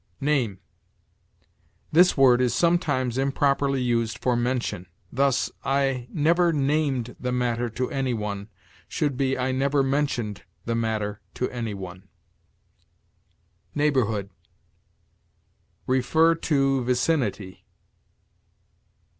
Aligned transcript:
NAME. 0.19 0.59
This 1.91 2.17
word 2.17 2.41
is 2.41 2.55
sometimes 2.55 3.19
improperly 3.19 3.83
used 3.83 4.17
for 4.17 4.35
mention; 4.35 4.87
thus, 5.13 5.51
"I 5.63 6.07
never 6.09 6.51
named 6.51 7.15
the 7.19 7.31
matter 7.31 7.69
to 7.69 7.87
any 7.91 8.15
one": 8.15 8.49
should 8.87 9.15
be, 9.15 9.37
"I 9.37 9.51
never 9.51 9.83
mentioned 9.83 10.41
the 10.65 10.73
matter 10.73 11.21
to 11.35 11.47
any 11.51 11.75
one." 11.75 12.07
NEIGHBORHOOD. 13.75 14.31
See 15.87 16.83
VICINITY. 16.83 17.63